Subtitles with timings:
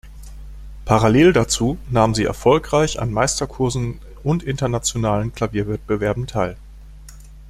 [0.83, 6.57] Parallel dazu nahm sie erfolgreich an Meisterkursen und internationalen Klavierwettbewerben teil.